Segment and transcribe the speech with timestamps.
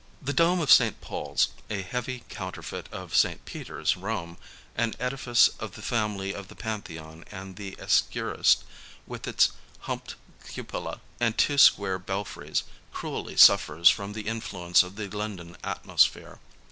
[0.19, 0.99] The dome of St.
[0.99, 3.45] Paul's, a heavy counterfeit of St.
[3.45, 4.39] Peter's, Rome,
[4.75, 8.43] an edifice of the family of the Pantheon and the Escurial,
[9.05, 9.51] with its
[9.81, 10.15] humped
[10.47, 16.39] cupola and two square belfries, cruelly suffers from the influence of the London atmosphere.